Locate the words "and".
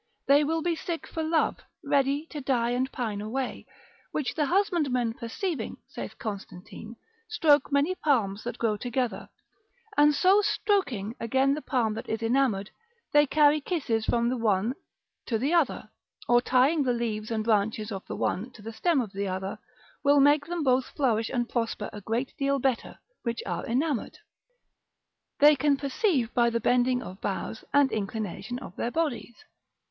2.71-2.91, 9.95-10.15, 17.29-17.43, 21.29-21.47, 27.71-27.91